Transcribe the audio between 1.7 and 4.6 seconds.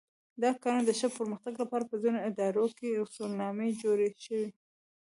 په ځینو ادارو کې اصولنامې جوړې شوې.